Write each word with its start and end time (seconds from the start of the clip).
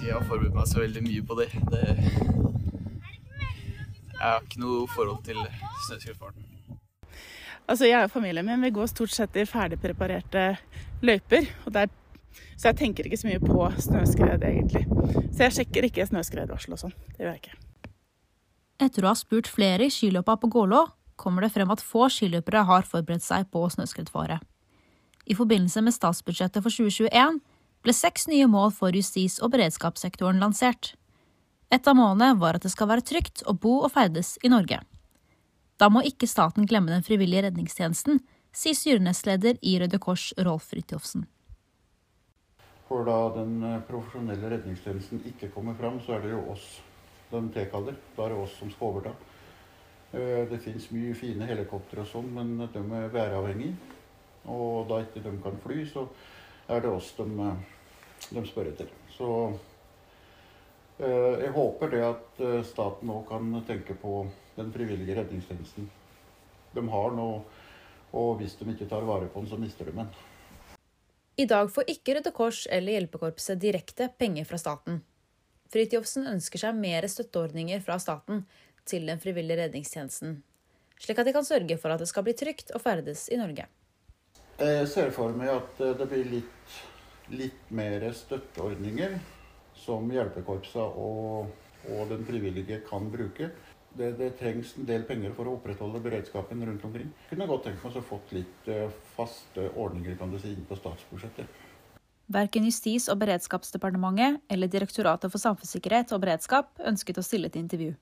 si 0.00 0.08
jeg 0.08 0.16
har 0.16 0.24
forberedt 0.24 0.56
meg 0.56 0.68
så 0.68 0.80
veldig 0.80 1.02
mye 1.04 1.22
på 1.28 1.36
det. 1.36 1.50
det 1.72 1.84
jeg 4.20 4.28
har 4.28 4.42
ikke 4.44 4.60
noe 4.60 4.86
forhold 4.92 5.22
til 5.24 5.38
snøskredfarten. 5.86 6.46
Altså, 7.70 7.86
jeg 7.86 8.04
og 8.04 8.10
familien 8.12 8.46
min 8.46 8.64
vi 8.64 8.72
går 8.74 8.88
stort 8.90 9.12
sett 9.14 9.36
i 9.38 9.46
ferdigpreparerte 9.48 10.44
løyper. 11.06 11.46
Og 11.66 11.72
der, 11.76 11.92
så 12.56 12.70
jeg 12.70 12.78
tenker 12.80 13.06
ikke 13.06 13.20
så 13.20 13.28
mye 13.28 13.40
på 13.42 13.68
snøskred, 13.86 14.44
egentlig. 14.44 14.84
Så 15.30 15.46
jeg 15.46 15.56
sjekker 15.58 15.88
ikke 15.88 16.08
snøskredvarsel 16.08 16.76
og 16.76 16.82
sånn. 16.82 16.96
Det 17.14 17.24
gjør 17.24 17.36
jeg 17.36 17.42
ikke. 17.44 17.60
Etter 18.80 19.04
å 19.04 19.12
ha 19.12 19.16
spurt 19.16 19.48
flere 19.48 19.86
i 19.86 19.92
skiløpa 19.92 20.36
på 20.40 20.50
Gålå, 20.52 20.86
kommer 21.20 21.44
det 21.44 21.52
frem 21.52 21.70
at 21.72 21.84
få 21.84 22.08
skiløpere 22.12 22.64
har 22.68 22.88
forberedt 22.88 23.24
seg 23.24 23.48
på 23.52 23.66
snøskredfare. 23.72 24.40
I 25.28 25.36
forbindelse 25.36 25.84
med 25.84 25.94
statsbudsjettet 25.94 26.64
for 26.64 26.72
2021 26.72 27.40
ble 27.84 27.94
seks 27.96 28.28
nye 28.28 28.46
mål 28.50 28.72
for 28.76 28.96
justis- 28.96 29.40
og 29.40 29.52
beredskapssektoren 29.54 30.40
lansert. 30.42 30.94
Et 31.70 31.86
av 31.86 31.96
målene 31.96 32.34
var 32.38 32.58
at 32.58 32.66
det 32.66 32.72
skal 32.72 32.90
være 32.90 33.06
trygt 33.06 33.44
å 33.46 33.54
bo 33.54 33.80
og 33.84 33.92
ferdes 33.94 34.36
i 34.42 34.50
Norge. 34.52 34.80
Da 35.80 35.88
må 35.88 36.02
ikke 36.04 36.28
staten 36.28 36.66
glemme 36.68 36.92
den 36.92 37.06
frivillige 37.06 37.46
redningstjenesten, 37.46 38.20
sier 38.52 38.76
styrenestleder 38.76 39.60
i 39.62 39.76
Røde 39.80 40.00
Kors, 40.02 40.32
Rolf 40.36 40.68
Fridtjofsen. 40.72 41.24
For 42.90 43.06
da 43.06 43.16
den 43.36 43.60
eh, 43.62 43.82
profesjonelle 43.86 44.50
redningstjenesten 44.50 45.22
ikke 45.30 45.52
kommer 45.54 45.76
fram, 45.78 46.00
så 46.02 46.16
er 46.16 46.24
det 46.24 46.32
jo 46.34 46.42
oss 46.50 46.66
de 47.30 47.40
tilkaller. 47.54 47.94
Da 48.16 48.26
er 48.26 48.34
det 48.34 48.40
oss 48.42 48.56
som 48.58 48.72
skal 48.74 48.90
overta. 48.90 49.14
Eh, 50.10 50.42
det 50.50 50.58
fins 50.64 50.90
mye 50.90 51.14
fine 51.14 51.46
helikoptre 51.46 52.02
og 52.02 52.10
sånn, 52.10 52.32
men 52.34 52.56
de 52.58 52.82
er 52.82 53.14
væravhengige. 53.14 53.96
Og 54.50 54.88
da 54.90 54.98
ikke 55.04 55.22
de 55.22 55.36
kan 55.44 55.62
fly, 55.62 55.84
så 55.86 56.08
er 56.70 56.84
det 56.84 56.92
oss 56.94 57.10
de, 57.18 57.26
eh, 57.46 58.30
de 58.30 58.46
spør 58.48 58.72
etter. 58.72 58.94
Så 59.16 59.32
jeg 61.00 61.48
håper 61.54 61.88
det 61.94 62.00
at 62.04 62.40
staten 62.68 63.08
nå 63.08 63.22
kan 63.24 63.46
tenke 63.64 63.94
på 63.96 64.18
den 64.52 64.68
frivillige 64.74 65.14
redningstjenesten. 65.16 65.86
De 66.76 66.82
har 66.92 67.14
nå, 67.16 67.28
og 68.12 68.34
hvis 68.36 68.58
de 68.58 68.68
ikke 68.68 68.88
tar 68.90 69.06
vare 69.08 69.30
på 69.32 69.40
den, 69.40 69.48
så 69.48 69.56
mister 69.56 69.88
de 69.88 69.94
den. 69.96 70.10
I 71.40 71.46
dag 71.48 71.70
får 71.72 71.88
ikke 71.88 72.18
Røde 72.18 72.34
Kors 72.36 72.66
eller 72.68 72.98
Hjelpekorpset 72.98 73.62
direkte 73.62 74.10
penger 74.20 74.44
fra 74.44 74.58
staten. 74.60 75.00
Fridtjofsen 75.72 76.26
ønsker 76.28 76.60
seg 76.60 76.76
mer 76.76 77.06
støtteordninger 77.08 77.80
fra 77.84 77.96
staten 78.02 78.42
til 78.90 79.06
den 79.08 79.20
frivillige 79.22 79.62
redningstjenesten, 79.62 80.40
slik 81.00 81.20
at 81.22 81.28
de 81.28 81.34
kan 81.36 81.46
sørge 81.46 81.78
for 81.80 81.94
at 81.94 82.02
det 82.02 82.10
skal 82.10 82.26
bli 82.26 82.34
trygt 82.36 82.74
å 82.74 82.80
ferdes 82.82 83.28
i 83.32 83.38
Norge. 83.40 83.68
Jeg 84.60 84.88
ser 84.92 85.08
for 85.16 85.32
meg 85.32 85.48
at 85.54 85.78
det 85.96 86.06
blir 86.10 86.26
litt, 86.28 86.72
litt 87.32 87.70
mer 87.72 88.02
støtteordninger 88.12 89.14
som 89.80 90.10
hjelpekorpsa 90.12 90.84
og, 91.00 91.48
og 91.88 92.10
den 92.10 92.26
frivillige 92.28 92.82
kan 92.84 93.08
bruke 93.08 93.48
det, 93.96 94.10
det, 94.18 94.34
trengs 94.38 94.74
en 94.76 94.86
del 94.86 95.06
penger 95.08 95.32
for 95.34 95.48
å 95.48 95.54
opprettholde 95.56 96.02
beredskapen 96.04 96.60
rundt 96.66 96.84
omkring. 96.86 97.08
Kunne 97.30 97.48
godt 97.48 97.64
tenkt 97.66 97.86
meg 97.86 97.96
å 97.98 98.04
få 98.06 98.20
litt 98.36 98.68
uh, 98.70 98.84
faste 99.16 99.64
ordninger 99.72 100.20
kan 100.20 100.30
du 100.30 100.38
si, 100.38 100.52
inn 100.52 100.68
på 100.68 100.78
statsbudsjettet. 100.78 101.48
Verken 102.30 102.68
Justis- 102.68 103.08
og 103.10 103.18
beredskapsdepartementet 103.24 104.44
eller 104.52 104.70
Direktoratet 104.70 105.32
for 105.32 105.42
samfunnssikkerhet 105.42 106.12
og 106.14 106.22
beredskap 106.22 106.70
ønsket 106.92 107.18
å 107.18 107.26
stille 107.26 107.50
til 107.50 107.64
intervju. 107.64 107.96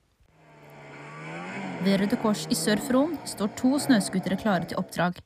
Ved 1.87 2.03
Røde 2.03 2.19
Kors 2.21 2.45
i 2.51 2.59
Sør-Fron 2.59 3.15
står 3.31 3.55
to 3.57 3.77
snøscootere 3.81 4.37
klare 4.43 4.69
til 4.69 4.83
oppdrag. 4.83 5.23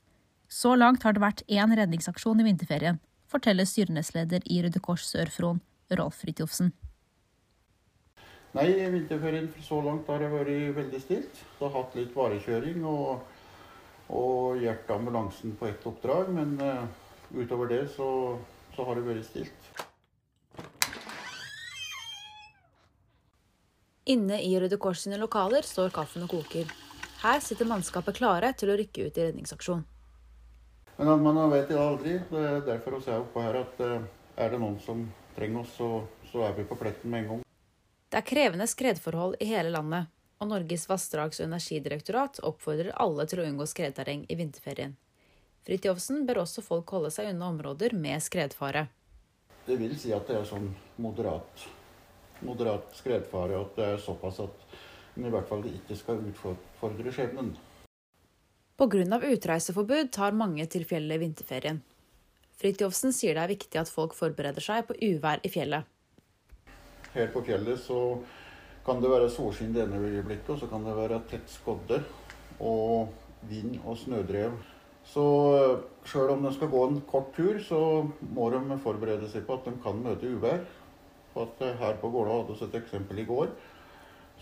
Så 0.52 0.74
langt 0.76 1.06
har 1.06 1.16
det 1.16 1.22
vært 1.22 1.40
én 1.48 1.72
redningsaksjon 1.72 2.42
i 2.42 2.44
vinterferien, 2.44 2.98
forteller 3.32 3.64
styrenestleder 3.64 4.44
i 4.52 4.58
Røde 4.60 4.82
Kors 4.84 5.06
Sør-Fron, 5.08 5.62
Rolf 5.96 6.18
Fridtjofsen. 6.20 6.74
Nei, 8.52 8.66
vinterferien 8.92 9.46
så 9.64 9.78
langt 9.80 10.10
har 10.12 10.20
det 10.20 10.28
vært 10.28 10.74
veldig 10.76 10.98
stilt. 11.00 11.38
Det 11.56 11.64
har 11.64 11.72
hatt 11.78 11.96
litt 11.96 12.12
varekjøring 12.12 12.84
og, 12.84 13.22
og 14.12 14.60
hjulpet 14.60 14.92
ambulansen 14.92 15.54
på 15.56 15.70
ett 15.70 15.86
oppdrag. 15.88 16.28
Men 16.36 16.52
uh, 16.60 16.84
utover 17.32 17.72
det 17.72 17.86
så, 17.94 18.10
så 18.76 18.84
har 18.84 19.00
det 19.00 19.06
vært 19.06 19.24
stilt. 19.30 19.70
Inne 24.12 24.42
i 24.44 24.52
Røde 24.60 24.76
Kors 24.76 25.06
sine 25.06 25.16
lokaler 25.16 25.64
står 25.64 25.96
kaffen 25.96 26.28
og 26.28 26.36
koker. 26.36 26.68
Her 27.24 27.40
sitter 27.40 27.70
mannskapet 27.70 28.20
klare 28.20 28.52
til 28.52 28.74
å 28.74 28.76
rykke 28.76 29.08
ut 29.08 29.16
i 29.16 29.26
redningsaksjon. 29.30 29.86
Men 31.02 31.22
man 31.22 31.50
vet 31.50 31.70
aldri. 31.74 32.20
Det 32.30 32.40
er 32.46 32.60
derfor 32.66 32.98
vi 33.00 33.10
er 33.10 33.18
oppe 33.18 33.42
her 33.42 33.56
at 33.58 33.80
uh, 33.82 34.04
er 34.38 34.52
det 34.52 34.58
noen 34.62 34.78
som 34.80 35.00
trenger 35.34 35.64
oss, 35.64 35.72
så, 35.74 35.88
så 36.30 36.44
er 36.46 36.54
vi 36.54 36.66
på 36.68 36.78
pletten 36.78 37.10
med 37.10 37.24
en 37.24 37.30
gang. 37.30 37.40
Det 38.12 38.20
er 38.20 38.26
krevende 38.28 38.68
skredforhold 38.68 39.38
i 39.40 39.48
hele 39.50 39.72
landet, 39.72 40.10
og 40.38 40.50
Norges 40.52 40.84
vassdrags- 40.90 41.40
og 41.40 41.48
energidirektorat 41.48 42.42
oppfordrer 42.46 42.92
alle 43.02 43.26
til 43.26 43.42
å 43.42 43.46
unngå 43.48 43.66
skredterreng 43.66 44.26
i 44.28 44.36
vinterferien. 44.38 44.94
Fridtjofsen 45.66 46.22
ber 46.28 46.42
også 46.42 46.62
folk 46.66 46.90
holde 46.94 47.10
seg 47.14 47.32
unna 47.32 47.48
områder 47.50 47.96
med 47.98 48.22
skredfare. 48.22 48.86
Det 49.66 49.78
vil 49.78 49.94
si 49.98 50.12
at 50.14 50.26
det 50.28 50.38
er 50.38 50.46
sånn 50.46 50.70
moderat, 51.02 51.66
moderat 52.46 52.94
skredfare, 52.98 53.58
og 53.58 53.70
at 53.70 53.76
det 53.78 53.90
er 53.94 54.06
såpass 54.06 54.42
at 54.42 54.64
en 55.16 55.26
i 55.26 55.34
hvert 55.34 55.50
fall 55.50 55.66
ikke 55.66 55.98
skal 55.98 56.22
utfordre 56.30 57.14
skjebnen. 57.14 57.52
Pga. 58.82 59.22
utreiseforbud 59.30 60.10
tar 60.10 60.34
mange 60.34 60.66
til 60.66 60.84
fjellet 60.84 61.20
i 61.20 61.22
vinterferien. 61.22 61.82
Fridtjofsen 62.58 63.14
sier 63.14 63.38
det 63.38 63.46
er 63.46 63.54
viktig 63.54 63.78
at 63.78 63.90
folk 63.90 64.14
forbereder 64.18 64.62
seg 64.62 64.88
på 64.88 64.98
uvær 64.98 65.42
i 65.46 65.50
fjellet 65.50 65.86
her 67.14 67.32
på 67.32 67.42
fjellet 67.44 67.80
så 67.80 67.98
kan 68.86 69.00
det 69.02 69.10
være 69.12 69.30
solskinn 69.30 69.74
det 69.74 69.84
ene 69.84 70.00
øyeblikket, 70.00 70.54
og 70.54 70.60
så 70.62 70.68
kan 70.70 70.84
det 70.86 70.96
være 70.96 71.20
tett 71.30 71.50
skodde 71.50 72.00
og 72.60 73.12
vind 73.48 73.76
og 73.84 73.98
snødrev. 74.00 74.54
Så 75.06 75.24
eh, 75.58 75.82
sjøl 76.06 76.32
om 76.34 76.46
de 76.46 76.52
skal 76.54 76.70
gå 76.70 76.82
en 76.86 77.00
kort 77.10 77.32
tur, 77.36 77.58
så 77.62 77.80
må 78.34 78.48
de 78.54 78.78
forberede 78.82 79.28
seg 79.30 79.46
på 79.46 79.58
at 79.58 79.66
de 79.66 79.74
kan 79.82 79.98
møte 80.02 80.30
uvær. 80.30 80.62
At 81.38 81.62
eh, 81.62 81.76
her 81.78 81.98
på 82.00 82.10
Gåla 82.14 82.40
hadde 82.40 82.58
vi 82.58 82.68
et 82.68 82.80
eksempel 82.82 83.22
i 83.22 83.26
går. 83.28 83.52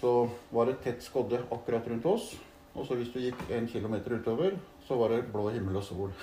Så 0.00 0.14
var 0.52 0.68
det 0.68 0.80
tett 0.84 1.04
skodde 1.04 1.42
akkurat 1.52 1.88
rundt 1.88 2.08
oss. 2.08 2.30
Og 2.74 2.86
så 2.86 2.96
hvis 2.98 3.10
du 3.12 3.18
gikk 3.22 3.40
en 3.50 3.66
kilometer 3.68 4.14
utover, 4.20 4.54
så 4.86 4.98
var 5.00 5.14
det 5.14 5.26
blå 5.32 5.48
himmel 5.50 5.80
og 5.80 5.84
sol. 5.84 6.14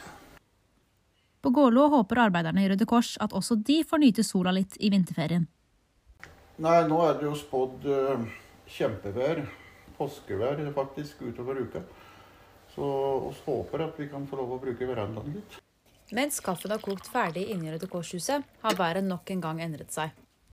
På 1.42 1.52
Gålå 1.54 1.88
håper 1.94 2.24
arbeiderne 2.26 2.64
i 2.64 2.70
Røde 2.72 2.88
Kors 2.90 3.14
at 3.24 3.34
også 3.36 3.60
de 3.68 3.82
får 3.88 4.02
nyte 4.02 4.24
sola 4.26 4.52
litt 4.56 4.76
i 4.80 4.90
vinterferien. 4.92 5.46
Nei, 6.58 6.80
nå 6.90 6.98
er 7.06 7.20
det 7.20 7.28
jo 7.28 7.36
spådd 7.38 7.86
uh, 7.86 8.26
kjempevær, 8.74 9.44
påskevær 10.00 10.64
faktisk, 10.76 11.22
utover 11.22 11.62
uka. 11.62 11.84
Så 12.74 12.88
vi 13.30 13.36
håper 13.46 13.86
at 13.86 14.00
vi 14.02 14.10
kan 14.10 14.26
få 14.30 14.42
lov 14.42 14.56
å 14.56 14.62
bruke 14.62 14.90
verandaen 14.90 15.38
litt. 15.38 15.60
Mens 16.18 16.40
kaffen 16.40 16.72
har 16.72 16.82
kokt 16.82 17.10
ferdig 17.12 17.46
inne 17.52 17.68
i 17.68 17.76
Røde 17.76 17.90
Kors-huset, 17.92 18.44
har 18.64 18.80
været 18.80 19.06
nok 19.06 19.30
en 19.32 19.44
gang 19.44 19.62
endret 19.62 19.94
seg. 19.94 20.16